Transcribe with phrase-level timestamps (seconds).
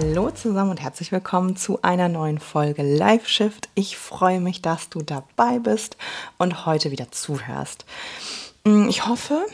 [0.00, 3.68] Hallo zusammen und herzlich willkommen zu einer neuen Folge Live Shift.
[3.74, 5.96] Ich freue mich, dass du dabei bist
[6.38, 7.84] und heute wieder zuhörst.
[8.62, 9.44] Mm, ich hoffe,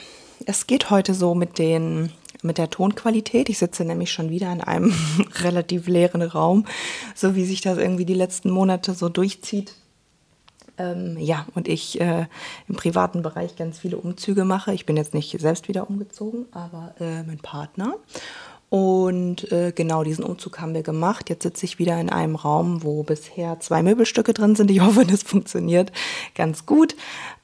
[0.44, 2.12] es geht heute so mit den
[2.42, 3.48] mit der Tonqualität.
[3.48, 4.94] Ich sitze nämlich schon wieder in einem
[5.36, 6.66] relativ leeren Raum,
[7.14, 9.74] so wie sich das irgendwie die letzten Monate so durchzieht.
[10.76, 12.26] Ähm, ja, und ich äh,
[12.68, 14.74] im privaten Bereich ganz viele Umzüge mache.
[14.74, 17.94] Ich bin jetzt nicht selbst wieder umgezogen, aber äh, mein Partner.
[18.74, 21.30] Und äh, genau diesen Umzug haben wir gemacht.
[21.30, 24.68] Jetzt sitze ich wieder in einem Raum, wo bisher zwei Möbelstücke drin sind.
[24.68, 25.92] Ich hoffe, das funktioniert
[26.34, 26.96] ganz gut.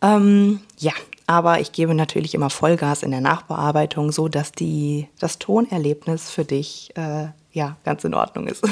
[0.02, 0.90] Ähm, ja,
[1.28, 6.44] aber ich gebe natürlich immer Vollgas in der Nachbearbeitung, so dass die, das Tonerlebnis für
[6.44, 8.66] dich äh, ja ganz in Ordnung ist.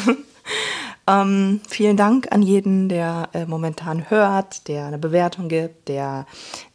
[1.06, 6.26] ähm, vielen Dank an jeden, der äh, momentan hört, der eine Bewertung gibt, der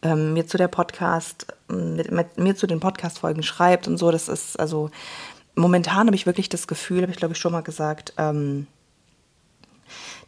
[0.02, 4.12] ähm, mir zu der Podcast, mit, mit mir zu den Podcast-Folgen schreibt und so.
[4.12, 4.90] Das ist also
[5.56, 8.68] momentan habe ich wirklich das Gefühl, habe ich glaube ich schon mal gesagt, ähm,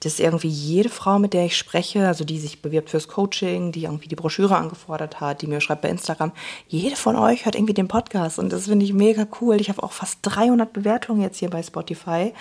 [0.02, 3.84] dass irgendwie jede Frau, mit der ich spreche, also die sich bewirbt fürs Coaching, die
[3.84, 6.32] irgendwie die Broschüre angefordert hat, die mir schreibt bei Instagram,
[6.68, 9.60] jede von euch hört irgendwie den Podcast und das finde ich mega cool.
[9.60, 12.34] Ich habe auch fast 300 Bewertungen jetzt hier bei Spotify.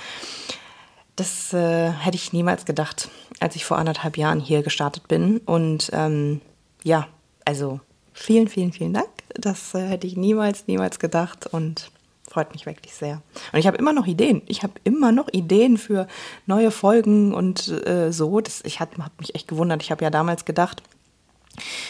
[1.17, 5.39] Das äh, hätte ich niemals gedacht, als ich vor anderthalb Jahren hier gestartet bin.
[5.39, 6.41] Und ähm,
[6.83, 7.07] ja,
[7.45, 7.81] also
[8.13, 9.09] vielen, vielen, vielen Dank.
[9.35, 11.47] Das äh, hätte ich niemals, niemals gedacht.
[11.47, 11.93] Und
[12.35, 13.23] freut mich wirklich sehr.
[13.53, 14.43] Und ich habe immer noch Ideen.
[14.47, 16.09] Ich habe immer noch Ideen für
[16.47, 18.41] neue Folgen und äh, so.
[18.41, 19.83] Das, ich habe hab mich echt gewundert.
[19.85, 20.83] Ich habe ja damals gedacht,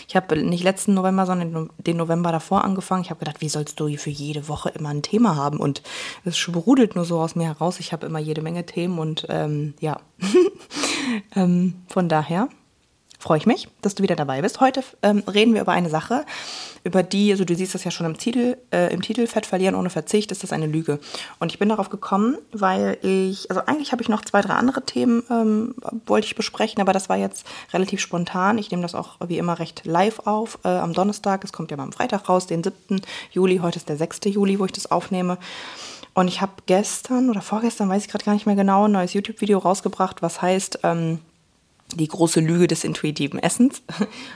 [0.06, 3.02] ich habe nicht letzten November, sondern den November davor angefangen.
[3.02, 5.58] Ich habe gedacht, wie sollst du für jede Woche immer ein Thema haben?
[5.58, 5.82] Und
[6.26, 7.80] es sprudelt nur so aus mir heraus.
[7.80, 9.98] Ich habe immer jede Menge Themen und ähm, ja,
[11.34, 12.50] ähm, von daher
[13.24, 14.60] freue ich mich, dass du wieder dabei bist.
[14.60, 16.26] Heute ähm, reden wir über eine Sache,
[16.84, 19.74] über die, also du siehst das ja schon im Titel, äh, im Titel Fett verlieren
[19.76, 21.00] ohne Verzicht, ist das eine Lüge.
[21.38, 24.84] Und ich bin darauf gekommen, weil ich, also eigentlich habe ich noch zwei, drei andere
[24.84, 25.74] Themen, ähm,
[26.04, 28.58] wollte ich besprechen, aber das war jetzt relativ spontan.
[28.58, 31.44] Ich nehme das auch wie immer recht live auf äh, am Donnerstag.
[31.44, 33.00] Es kommt ja mal am Freitag raus, den 7.
[33.32, 33.56] Juli.
[33.62, 34.20] Heute ist der 6.
[34.26, 35.38] Juli, wo ich das aufnehme.
[36.12, 39.14] Und ich habe gestern oder vorgestern, weiß ich gerade gar nicht mehr genau, ein neues
[39.14, 41.20] YouTube-Video rausgebracht, was heißt, ähm,
[41.97, 43.82] die große Lüge des intuitiven Essens.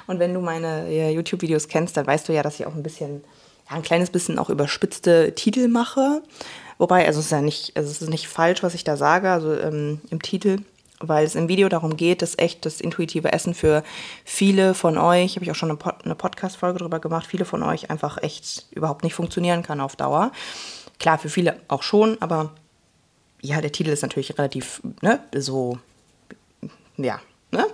[0.06, 3.22] Und wenn du meine YouTube-Videos kennst, dann weißt du ja, dass ich auch ein bisschen,
[3.68, 6.22] ja, ein kleines bisschen auch überspitzte Titel mache.
[6.78, 9.30] Wobei, also es ist ja nicht, also es ist nicht falsch, was ich da sage,
[9.30, 10.58] also ähm, im Titel,
[11.00, 13.82] weil es im Video darum geht, dass echt das intuitive Essen für
[14.24, 17.62] viele von euch, habe ich auch schon eine, Pod eine Podcast-Folge darüber gemacht, viele von
[17.64, 20.32] euch einfach echt überhaupt nicht funktionieren kann auf Dauer.
[21.00, 22.52] Klar, für viele auch schon, aber
[23.40, 25.78] ja, der Titel ist natürlich relativ, ne, so,
[26.96, 27.66] ja, Ne?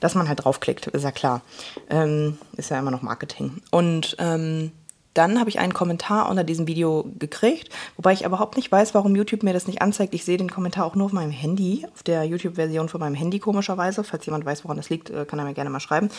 [0.00, 1.42] Dass man halt draufklickt, ist ja klar.
[1.90, 3.60] Ähm, ist ja immer noch Marketing.
[3.70, 4.70] Und ähm,
[5.14, 9.16] dann habe ich einen Kommentar unter diesem Video gekriegt, wobei ich überhaupt nicht weiß, warum
[9.16, 10.14] YouTube mir das nicht anzeigt.
[10.14, 13.38] Ich sehe den Kommentar auch nur auf meinem Handy, auf der YouTube-Version von meinem Handy
[13.38, 14.04] komischerweise.
[14.04, 16.10] Falls jemand weiß, woran das liegt, äh, kann er mir gerne mal schreiben.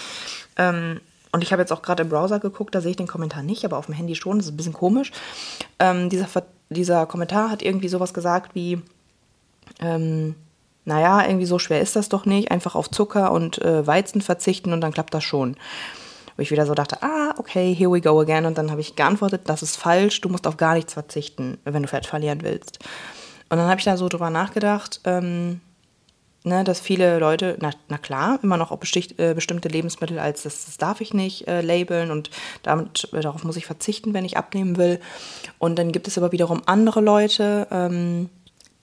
[0.57, 1.00] Ähm,
[1.31, 3.63] und ich habe jetzt auch gerade im Browser geguckt, da sehe ich den Kommentar nicht,
[3.66, 4.39] aber auf dem Handy schon.
[4.39, 5.12] Das ist ein bisschen komisch.
[5.78, 6.28] Ähm, dieser,
[6.69, 8.81] dieser Kommentar hat irgendwie sowas gesagt wie,
[9.79, 10.35] ähm,
[10.88, 14.72] naja, irgendwie so schwer ist das doch nicht, einfach auf Zucker und äh, Weizen verzichten
[14.72, 15.58] und dann klappt das schon.
[16.38, 18.46] Wo ich wieder so dachte, ah, okay, here we go again.
[18.46, 21.81] Und dann habe ich geantwortet, das ist falsch, du musst auf gar nichts verzichten, wenn
[21.81, 22.80] du Fett verlieren willst.
[23.50, 25.59] Und dann habe ich da so drüber nachgedacht, ähm,
[26.46, 30.66] ne, dass viele Leute, na, na klar, immer noch besticht, äh, bestimmte Lebensmittel als das,
[30.66, 32.30] das darf ich nicht äh, labeln und
[32.63, 35.01] damit, äh, darauf muss ich verzichten, wenn ich abnehmen will.
[35.60, 38.30] Und dann gibt es aber wiederum andere Leute, ähm,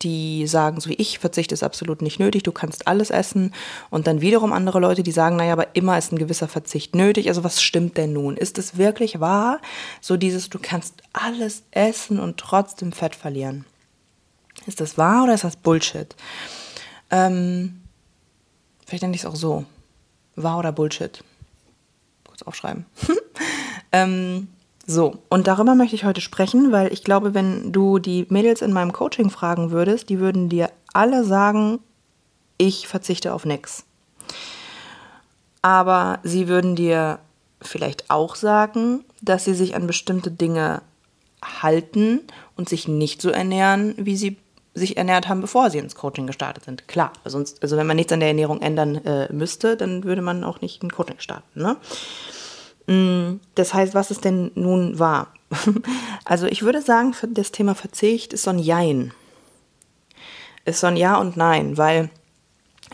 [0.03, 3.55] die sagen, so wie ich, Verzicht ist absolut nicht nötig, du kannst alles essen.
[3.91, 7.29] Und dann wiederum andere Leute, die sagen, naja, aber immer ist ein gewisser Verzicht nötig.
[7.29, 8.37] Also was stimmt denn nun?
[8.37, 9.61] Ist es wirklich wahr?
[10.01, 13.65] So dieses, du kannst alles essen und trotzdem Fett verlieren.
[14.67, 16.15] Ist das wahr oder ist das Bullshit?
[17.11, 17.81] Ähm,
[18.87, 19.65] vielleicht nenne ich es auch so.
[20.37, 21.23] Wahr oder Bullshit?
[22.27, 22.87] Kurz aufschreiben.
[23.93, 24.49] ähm,
[24.87, 28.73] so, und darüber möchte ich heute sprechen, weil ich glaube, wenn du die Mädels in
[28.73, 31.79] meinem Coaching fragen würdest, die würden dir alle sagen,
[32.59, 33.85] ich verzichte auf nichts.
[35.63, 37.19] Aber sie würden dir
[37.63, 40.83] vielleicht auch sagen, dass sie sich an bestimmte Dinge
[41.43, 42.21] halten
[42.57, 44.37] und sich nicht so ernähren, wie sie
[44.75, 46.89] sich ernährt haben, bevor sie ins Coaching gestartet sind.
[46.89, 50.45] Klar, sonst, also wenn man nichts an der Ernährung ändern äh, müsste, dann würde man
[50.45, 51.63] auch nicht ein Coaching starten.
[51.63, 51.77] Ne?
[52.87, 55.33] Mm, das heißt, was ist denn nun wahr?
[56.27, 59.13] Also ich würde sagen, das Thema Verzicht ist so ein Jein.
[60.65, 62.09] Ist so ein Ja und Nein, weil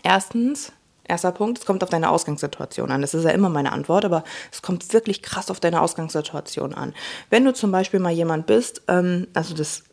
[0.03, 0.73] erstens,
[1.05, 3.01] erster Punkt, es kommt auf deine Ausgangssituation an.
[3.01, 6.93] Das ist ja immer meine Antwort, aber es kommt wirklich krass auf deine Ausgangssituation an.
[7.29, 9.83] Wenn du zum Beispiel mal jemand bist, ähm, also das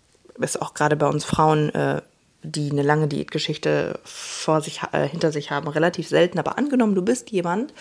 [0.41, 2.03] ist auch gerade bei uns Frauen, äh,
[2.43, 7.03] die eine lange Diätgeschichte vor sich, äh, hinter sich haben, relativ selten, aber angenommen, du
[7.03, 7.73] bist jemand,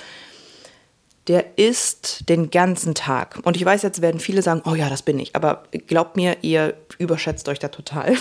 [1.27, 3.39] der isst den ganzen Tag.
[3.43, 5.35] Und ich weiß, jetzt werden viele sagen, oh ja, das bin ich.
[5.35, 8.15] Aber glaubt mir, ihr überschätzt euch da total.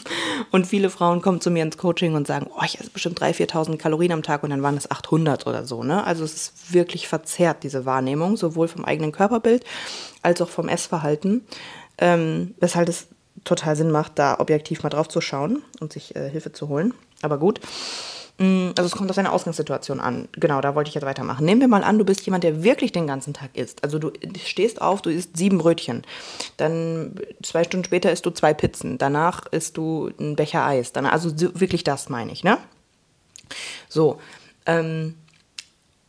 [0.50, 3.48] und viele Frauen kommen zu mir ins Coaching und sagen, oh, ich esse bestimmt 3.000,
[3.48, 5.84] 4.000 Kalorien am Tag und dann waren es 800 oder so.
[5.84, 6.02] Ne?
[6.04, 9.64] Also es ist wirklich verzerrt, diese Wahrnehmung, sowohl vom eigenen Körperbild
[10.22, 11.46] als auch vom Essverhalten.
[11.98, 13.06] Ähm, weshalb es
[13.44, 16.92] total Sinn macht, da objektiv mal drauf zu schauen und sich äh, Hilfe zu holen.
[17.22, 17.60] Aber gut.
[18.38, 20.28] Mm, also es kommt auf deine Ausgangssituation an.
[20.32, 21.44] Genau, da wollte ich jetzt weitermachen.
[21.44, 23.82] Nehmen wir mal an, du bist jemand, der wirklich den ganzen Tag isst.
[23.82, 24.12] Also du
[24.44, 26.04] stehst auf, du isst sieben Brötchen.
[26.56, 28.96] Dann zwei Stunden später isst du zwei Pizzen.
[28.96, 30.92] Danach isst du einen Becher Eis.
[30.92, 32.58] Dann, also wirklich das meine ich, ne?
[33.88, 34.20] So.
[34.66, 35.14] Ähm,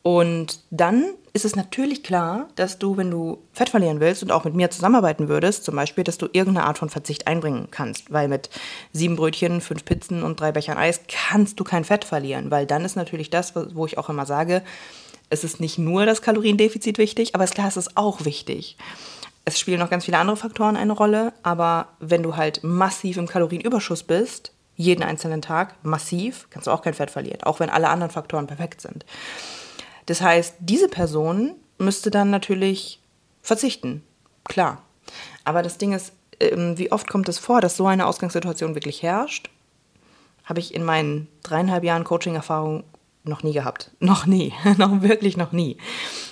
[0.02, 4.46] und dann ist es natürlich klar, dass du, wenn du Fett verlieren willst und auch
[4.46, 8.12] mit mir zusammenarbeiten würdest, zum Beispiel, dass du irgendeine Art von Verzicht einbringen kannst.
[8.12, 8.50] Weil mit
[8.94, 12.50] sieben Brötchen, fünf Pizzen und drei Bechern Eis kannst du kein Fett verlieren.
[12.50, 14.64] Weil dann ist natürlich das, wo ich auch immer sage,
[15.30, 18.78] es ist nicht nur das Kaloriendefizit wichtig, aber klar, es ist auch wichtig.
[19.46, 23.28] Es spielen noch ganz viele andere Faktoren eine Rolle, aber wenn du halt massiv im
[23.28, 27.90] Kalorienüberschuss bist, jeden einzelnen Tag massiv, kannst du auch kein Fett verlieren, auch wenn alle
[27.90, 29.06] anderen Faktoren perfekt sind.
[30.10, 33.00] Das heißt, diese Person müsste dann natürlich
[33.44, 34.02] verzichten.
[34.44, 34.82] Klar.
[35.44, 39.04] Aber das Ding ist, ähm, wie oft kommt es vor, dass so eine Ausgangssituation wirklich
[39.04, 39.52] herrscht?
[40.46, 42.86] Habe ich in meinen dreieinhalb Jahren Coaching-Erfahrung
[43.24, 43.92] noch nie gehabt.
[44.00, 44.52] Noch nie.
[44.78, 45.78] noch wirklich noch nie.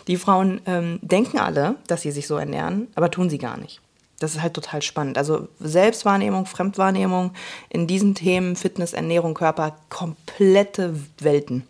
[0.08, 3.80] Die Frauen ähm, denken alle, dass sie sich so ernähren, aber tun sie gar nicht.
[4.18, 5.20] Das ist halt total spannend.
[5.20, 7.34] Also Selbstwahrnehmung, Fremdwahrnehmung
[7.70, 11.68] in diesen Themen, Fitness, Ernährung, Körper, komplette Welten.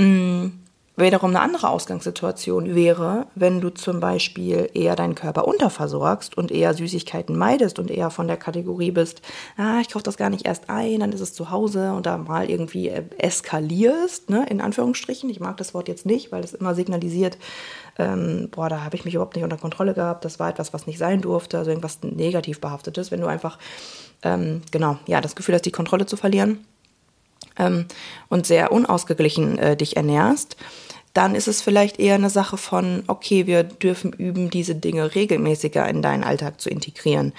[0.00, 0.52] Mm,
[0.96, 6.72] wiederum eine andere Ausgangssituation wäre, wenn du zum Beispiel eher deinen Körper unterversorgst und eher
[6.72, 9.20] Süßigkeiten meidest und eher von der Kategorie bist,
[9.58, 12.16] ah, ich kaufe das gar nicht erst ein, dann ist es zu Hause und da
[12.16, 15.28] mal irgendwie äh, eskalierst, ne, in Anführungsstrichen.
[15.28, 17.36] Ich mag das Wort jetzt nicht, weil es immer signalisiert,
[17.98, 20.86] ähm, boah, da habe ich mich überhaupt nicht unter Kontrolle gehabt, das war etwas, was
[20.86, 23.58] nicht sein durfte, also irgendwas negativ behaftetes, wenn du einfach,
[24.22, 26.64] ähm, genau, ja, das Gefühl hast, die Kontrolle zu verlieren
[27.60, 27.86] ähm,
[28.28, 30.56] und sehr unausgeglichen äh, dich ernährst,
[31.12, 35.88] dann ist es vielleicht eher eine Sache von, okay, wir dürfen üben, diese Dinge regelmäßiger
[35.88, 37.32] in deinen Alltag zu integrieren.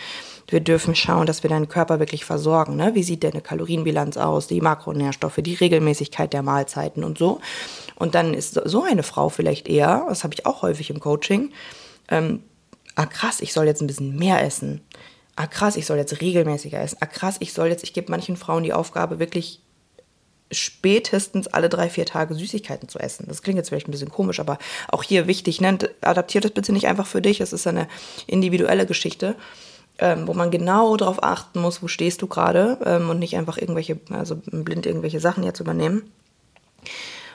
[0.48, 2.76] Wir dürfen schauen, dass wir deinen Körper wirklich versorgen.
[2.76, 2.94] Ne?
[2.94, 7.40] Wie sieht deine Kalorienbilanz aus, die Makronährstoffe, die Regelmäßigkeit der Mahlzeiten und so.
[7.96, 11.52] Und dann ist so eine Frau vielleicht eher, das habe ich auch häufig im Coaching,
[12.10, 12.44] ähm,
[12.96, 14.82] ah krass, ich soll jetzt ein bisschen mehr essen.
[15.38, 16.98] Ah krass, ich soll jetzt regelmäßiger essen.
[17.00, 19.62] Ah krass, ich soll jetzt, ich gebe manchen Frauen die Aufgabe, wirklich
[20.52, 23.26] spätestens alle drei, vier Tage Süßigkeiten zu essen.
[23.28, 24.58] Das klingt jetzt vielleicht ein bisschen komisch, aber
[24.90, 25.78] auch hier wichtig, ne?
[26.02, 27.42] adaptiert das bitte nicht einfach für dich.
[27.42, 27.88] Es ist eine
[28.28, 29.36] individuelle Geschichte,
[30.00, 33.58] ähm, wo man genau darauf achten muss, wo stehst du gerade ähm, und nicht einfach
[33.58, 36.12] irgendwelche, also blind irgendwelche Sachen jetzt übernehmen.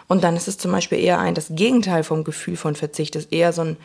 [0.09, 3.33] Und dann ist es zum Beispiel eher ein, das Gegenteil vom Gefühl von Verzicht ist
[3.33, 3.77] eher so ein,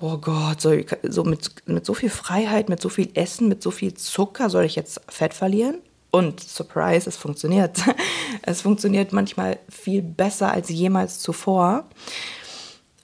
[0.00, 3.70] oh Gott, so, so mit, mit so viel Freiheit, mit so viel Essen, mit so
[3.70, 5.78] viel Zucker soll ich jetzt Fett verlieren?
[6.10, 7.82] Und Surprise, es funktioniert.
[8.42, 11.84] Es funktioniert manchmal viel besser als jemals zuvor.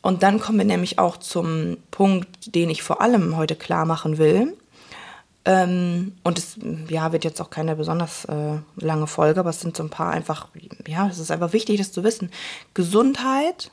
[0.00, 4.16] Und dann kommen wir nämlich auch zum Punkt, den ich vor allem heute klar machen
[4.16, 4.56] will.
[5.44, 6.58] Ähm, und es
[6.88, 10.12] ja, wird jetzt auch keine besonders äh, lange Folge, aber es sind so ein paar
[10.12, 10.48] einfach,
[10.88, 12.32] ja, es ist einfach wichtig, das zu wissen.
[12.74, 13.70] Gesundheit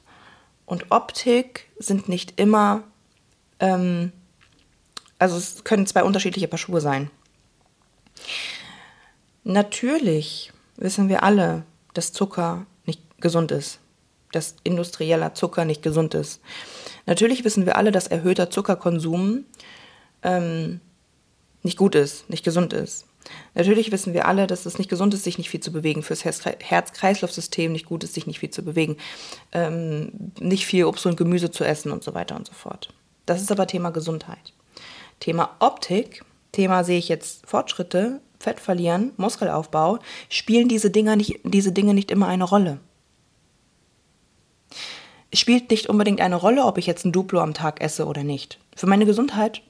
[0.67, 2.83] und Optik sind nicht immer,
[3.59, 4.11] ähm,
[5.17, 7.09] also es können zwei unterschiedliche Paar Schuhe sein.
[9.43, 13.79] Natürlich wissen wir alle, dass Zucker nicht gesund ist,
[14.31, 16.41] dass industrieller Zucker nicht gesund ist.
[17.05, 19.45] Natürlich wissen wir alle, dass erhöhter Zuckerkonsum
[20.23, 20.79] ähm,
[21.61, 23.05] nicht gut ist, nicht gesund ist.
[23.53, 26.25] Natürlich wissen wir alle, dass es nicht gesund ist, sich nicht viel zu bewegen, fürs
[26.25, 28.97] Herz-Kreislauf-System nicht gut ist, sich nicht viel zu bewegen,
[29.53, 32.93] ähm, nicht viel Obst und Gemüse zu essen und so weiter und so fort.
[33.25, 34.53] Das ist aber Thema Gesundheit.
[35.19, 41.71] Thema Optik, Thema sehe ich jetzt Fortschritte, Fett verlieren, Muskelaufbau, spielen diese, Dinger nicht, diese
[41.71, 42.79] Dinge nicht immer eine Rolle.
[45.31, 48.23] Es spielt nicht unbedingt eine Rolle, ob ich jetzt ein Duplo am Tag esse oder
[48.23, 48.59] nicht.
[48.75, 49.61] Für meine Gesundheit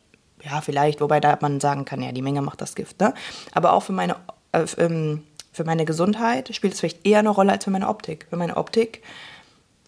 [0.44, 3.14] ja, vielleicht, wobei da man sagen kann, ja, die Menge macht das Gift, ne?
[3.54, 4.18] Aber auch für meine,
[4.52, 8.28] äh, ähm, für meine Gesundheit spielt es vielleicht eher eine Rolle als für meine Optik.
[8.30, 9.02] Für meine Optik,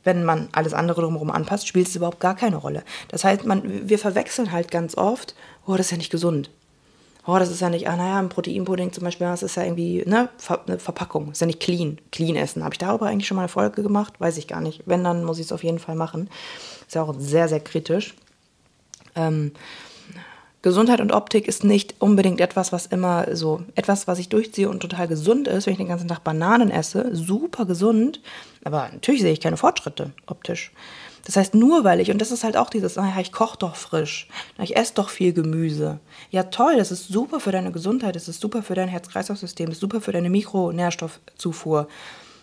[0.03, 2.83] wenn man alles andere drumherum anpasst, spielt es überhaupt gar keine Rolle.
[3.09, 6.49] Das heißt, man, wir verwechseln halt ganz oft, oh, das ist ja nicht gesund.
[7.27, 10.03] Oh, das ist ja nicht, ah, naja, ein Proteinpudding zum Beispiel, das ist ja irgendwie
[10.05, 10.29] ne,
[10.67, 12.63] eine Verpackung, ist ja nicht clean, clean essen.
[12.63, 14.13] Habe ich darüber eigentlich schon mal eine Folge gemacht?
[14.19, 14.83] Weiß ich gar nicht.
[14.85, 16.29] Wenn, dann muss ich es auf jeden Fall machen.
[16.85, 18.15] Ist ja auch sehr, sehr kritisch.
[19.15, 19.53] Ähm,
[20.65, 24.79] Gesundheit und Optik ist nicht unbedingt etwas, was immer so, etwas, was ich durchziehe und
[24.79, 28.19] total gesund ist, wenn ich den ganzen Tag Bananen esse, super gesund,
[28.63, 30.71] aber natürlich sehe ich keine Fortschritte optisch.
[31.25, 33.75] Das heißt, nur weil ich, und das ist halt auch dieses, naja, ich koche doch
[33.75, 34.27] frisch,
[34.61, 35.99] ich esse doch viel Gemüse.
[36.31, 39.77] Ja, toll, das ist super für deine Gesundheit, das ist super für dein Herz-Kreislauf-System, das
[39.77, 41.87] ist super für deine Mikronährstoffzufuhr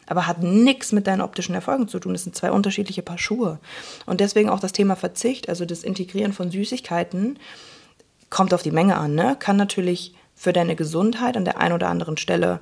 [0.07, 2.13] aber hat nichts mit deinen optischen Erfolgen zu tun.
[2.13, 3.59] Das sind zwei unterschiedliche Paar Schuhe.
[4.05, 7.39] Und deswegen auch das Thema Verzicht, also das Integrieren von Süßigkeiten,
[8.29, 9.37] kommt auf die Menge an, ne?
[9.39, 12.61] Kann natürlich für deine Gesundheit an der einen oder anderen Stelle,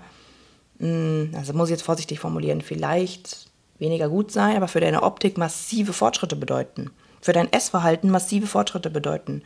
[0.78, 3.49] mh, hm, also muss ich jetzt vorsichtig formulieren, vielleicht
[3.80, 6.90] weniger gut sein, aber für deine Optik massive Fortschritte bedeuten.
[7.20, 9.42] Für dein Essverhalten massive Fortschritte bedeuten.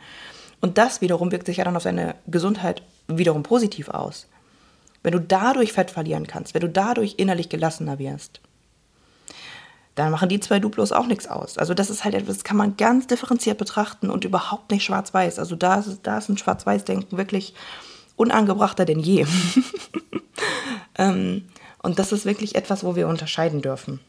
[0.61, 4.27] Und das wiederum wirkt sich ja dann auf deine Gesundheit wiederum positiv aus.
[5.03, 8.41] Wenn du dadurch Fett verlieren kannst, wenn du dadurch innerlich gelassener wirst,
[9.95, 11.57] dann machen die zwei Duplos auch nichts aus.
[11.57, 15.39] Also das ist halt etwas, das kann man ganz differenziert betrachten und überhaupt nicht schwarz-weiß.
[15.39, 17.53] Also da ist, da ist ein Schwarz-Weiß-Denken wirklich
[18.17, 19.25] unangebrachter denn je.
[20.97, 21.45] ähm,
[21.81, 23.99] und das ist wirklich etwas, wo wir unterscheiden dürfen.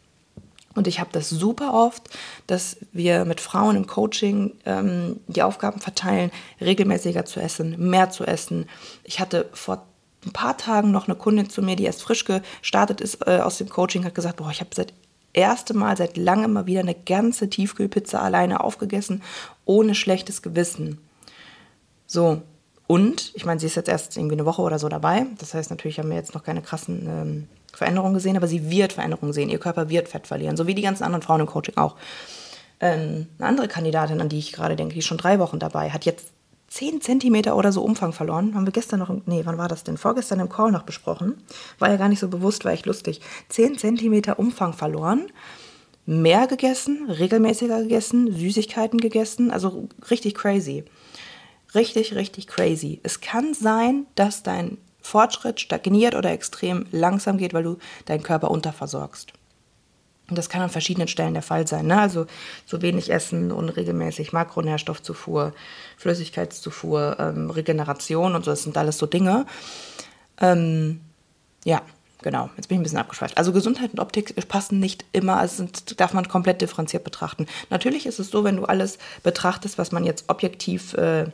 [0.77, 2.11] Und ich habe das super oft,
[2.47, 6.31] dass wir mit Frauen im Coaching ähm, die Aufgaben verteilen,
[6.61, 8.69] regelmäßiger zu essen, mehr zu essen.
[9.03, 9.87] Ich hatte vor
[10.25, 13.59] ein paar Tagen noch eine Kundin zu mir, die erst frisch gestartet ist äh, aus
[13.59, 14.93] dem Coaching, hat gesagt, boah, ich habe seit
[15.33, 19.23] erste Mal seit langem mal wieder eine ganze Tiefkühlpizza alleine aufgegessen,
[19.65, 20.99] ohne schlechtes Gewissen.
[22.07, 22.43] So,
[22.87, 25.27] und, ich meine, sie ist jetzt erst irgendwie eine Woche oder so dabei.
[25.39, 28.93] Das heißt, natürlich haben wir jetzt noch keine krassen ähm, Veränderungen gesehen, aber sie wird
[28.93, 29.49] Veränderungen sehen.
[29.49, 31.97] Ihr Körper wird Fett verlieren, so wie die ganzen anderen Frauen im Coaching auch.
[32.79, 35.91] Ähm, eine andere Kandidatin, an die ich gerade denke, die ist schon drei Wochen dabei,
[35.91, 36.29] hat jetzt
[36.69, 38.55] 10 Zentimeter oder so Umfang verloren.
[38.55, 39.97] Haben wir gestern noch, nee, wann war das denn?
[39.97, 41.35] Vorgestern im Call noch besprochen.
[41.79, 43.21] War ja gar nicht so bewusst, war echt lustig.
[43.49, 45.27] 10 Zentimeter Umfang verloren.
[46.07, 49.51] Mehr gegessen, regelmäßiger gegessen, Süßigkeiten gegessen.
[49.51, 50.85] Also richtig crazy.
[51.77, 53.01] Richtig, richtig crazy.
[53.03, 58.51] Es kann sein, dass dein Fortschritt stagniert oder extrem langsam geht, weil du deinen Körper
[58.51, 59.33] unterversorgst.
[60.29, 61.87] Und das kann an verschiedenen Stellen der Fall sein.
[61.87, 62.01] Ne?
[62.01, 62.27] Also
[62.65, 65.53] so wenig Essen, unregelmäßig Makronährstoffzufuhr,
[65.99, 69.47] Flüssigkeitszufuhr, ähm, Regeneration und so, das sind alles so Dinge.
[70.41, 71.01] Ähm,
[71.65, 71.83] ja,
[72.23, 72.51] genau.
[72.57, 73.37] Jetzt bin ich ein bisschen abgeschweift.
[73.37, 77.47] Also Gesundheit und Optik passen nicht immer, sind, darf man komplett differenziert betrachten.
[77.71, 81.27] Natürlich ist es so, wenn du alles betrachtest, was man jetzt objektiv äh,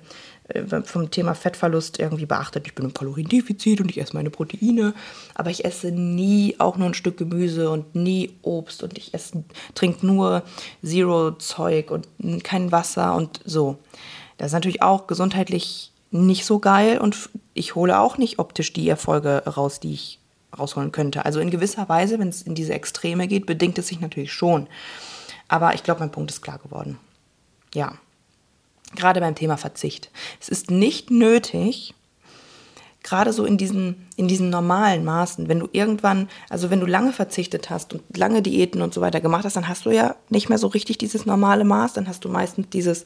[0.49, 2.67] äh, vom Thema Fettverlust irgendwie beachtet.
[2.67, 4.95] Ich bin im Kaloriendefizit und ich esse meine Proteine,
[5.35, 9.45] aber ich esse nie auch nur ein Stück Gemüse und nie Obst und ich esse,
[9.75, 10.43] trinke nur
[10.85, 12.09] Zero-Zeug und
[12.43, 13.79] kein Wasser und so.
[14.39, 18.89] Das ist natürlich auch gesundheitlich nicht so geil und ich hole auch nicht optisch die
[18.89, 20.19] Erfolge raus, die ich
[20.59, 21.25] rausholen könnte.
[21.25, 24.69] Also in gewisser Weise, wenn es in diese Extreme geht, bedingt es sich natürlich schon.
[25.49, 26.99] Aber ich glaube, mein Punkt ist klar geworden.
[27.75, 27.93] Ja
[28.95, 30.11] gerade beim Thema Verzicht.
[30.41, 31.95] Es ist nicht nötig,
[33.03, 37.13] gerade so in diesen, in diesen normalen Maßen, wenn du irgendwann, also wenn du lange
[37.13, 40.49] verzichtet hast und lange Diäten und so weiter gemacht hast, dann hast du ja nicht
[40.49, 43.05] mehr so richtig dieses normale Maß, dann hast du meistens dieses,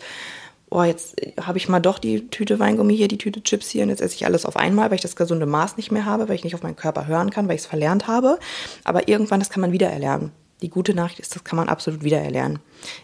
[0.76, 3.88] oh, jetzt habe ich mal doch die Tüte Weingummi hier, die Tüte Chips hier und
[3.88, 6.34] jetzt esse ich alles auf einmal, weil ich das gesunde Maß nicht mehr habe, weil
[6.34, 8.38] ich nicht auf meinen Körper hören kann, weil ich es verlernt habe.
[8.84, 10.32] Aber irgendwann, das kann man wieder erlernen.
[10.60, 12.58] Die gute Nachricht ist, das kann man absolut wiedererlernen.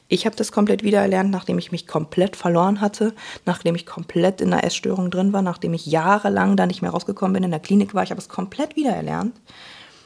[0.08, 3.14] Ich habe das komplett wiedererlernt, nachdem ich mich komplett verloren hatte,
[3.46, 7.32] nachdem ich komplett in einer Essstörung drin war, nachdem ich jahrelang da nicht mehr rausgekommen
[7.32, 8.02] bin, in der Klinik war.
[8.02, 9.34] Ich habe es komplett wiedererlernt.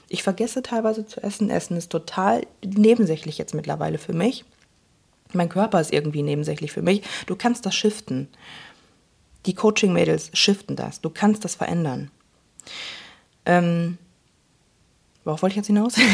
[0.09, 1.51] Ich vergesse teilweise zu essen.
[1.51, 4.45] Essen ist total nebensächlich jetzt mittlerweile für mich.
[5.33, 7.03] Mein Körper ist irgendwie nebensächlich für mich.
[7.27, 8.29] Du kannst das shiften.
[9.47, 11.01] Die Coaching-Mädels shiften das.
[11.01, 12.11] Du kannst das verändern.
[13.45, 13.99] Ähm,
[15.25, 15.95] worauf wollte ich jetzt hinaus?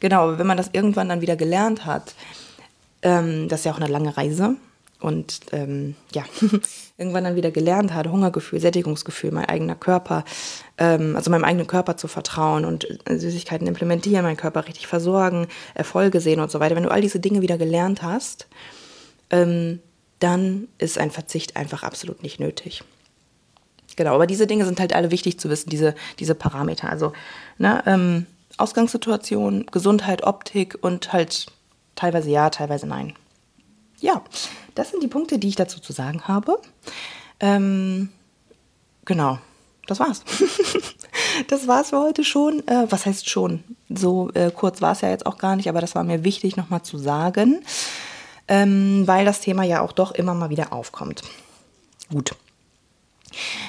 [0.00, 2.14] Genau, wenn man das irgendwann dann wieder gelernt hat,
[3.02, 4.56] ähm, das ist ja auch eine lange Reise
[5.06, 6.24] und ähm, ja,
[6.98, 10.24] irgendwann dann wieder gelernt hat, Hungergefühl, Sättigungsgefühl, mein eigener Körper,
[10.78, 15.46] ähm, also meinem eigenen Körper zu vertrauen und äh, Süßigkeiten implementieren, meinen Körper richtig versorgen,
[15.74, 16.74] Erfolge sehen und so weiter.
[16.74, 18.48] Wenn du all diese Dinge wieder gelernt hast,
[19.30, 19.78] ähm,
[20.18, 22.82] dann ist ein Verzicht einfach absolut nicht nötig.
[23.94, 26.90] Genau, aber diese Dinge sind halt alle wichtig zu wissen, diese, diese Parameter.
[26.90, 27.12] Also,
[27.58, 28.26] ne, ähm,
[28.58, 31.46] Ausgangssituation, Gesundheit, Optik und halt
[31.94, 33.14] teilweise ja, teilweise nein.
[34.00, 34.22] Ja,
[34.76, 36.60] das sind die Punkte, die ich dazu zu sagen habe.
[37.40, 38.10] Ähm,
[39.04, 39.38] genau,
[39.86, 40.22] das war's.
[41.48, 42.66] das war's für heute schon.
[42.68, 43.64] Äh, was heißt schon?
[43.88, 46.56] So äh, kurz war es ja jetzt auch gar nicht, aber das war mir wichtig
[46.56, 47.64] nochmal zu sagen,
[48.48, 51.22] ähm, weil das Thema ja auch doch immer mal wieder aufkommt.
[52.10, 52.36] Gut.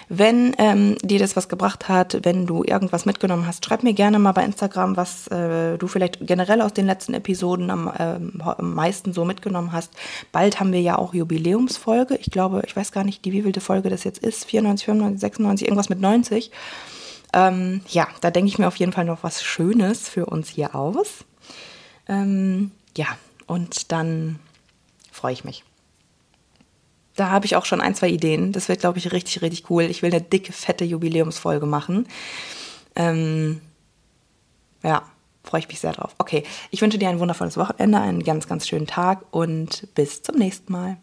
[0.10, 4.20] Wenn ähm, dir das was gebracht hat, wenn du irgendwas mitgenommen hast, schreib mir gerne
[4.20, 8.74] mal bei Instagram, was äh, du vielleicht generell aus den letzten Episoden am, ähm, am,
[8.74, 9.94] meisten so mitgenommen hast.
[10.32, 12.16] Bald haben wir ja auch Jubiläumsfolge.
[12.16, 14.46] Ich glaube, ich weiß gar nicht, die wievielte Folge das jetzt ist.
[14.46, 16.52] 94, 95, 96, irgendwas mit 90.
[17.34, 20.76] Ähm, ja, da denke ich mir auf jeden Fall noch was Schönes für uns hier
[20.76, 21.26] aus.
[22.08, 23.08] Ähm, ja,
[23.48, 24.40] und dann
[25.12, 25.64] freue ich mich.
[27.18, 28.54] Da habe ich auch schon ein, zwei Ideen.
[28.54, 29.84] Das wird, glaube ich, richtig, richtig cool.
[29.84, 32.08] Ich will eine dicke, fette Jubiläumsfolge machen.
[32.96, 33.60] Ähm,
[34.84, 35.04] ja,
[35.44, 36.16] freue ich mich sehr drauf.
[36.20, 40.36] Okay, ich wünsche dir ein wundervolles Wochenende, einen ganz, ganz schönen Tag und bis zum
[40.36, 40.98] nächsten Mal.